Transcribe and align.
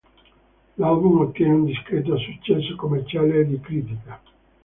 L'album 0.79 1.19
ottiene 1.19 1.53
un 1.53 1.65
discreto 1.65 2.17
successo 2.17 2.75
commerciale 2.75 3.41
e 3.41 3.45
di 3.45 3.59
critica. 3.59 4.19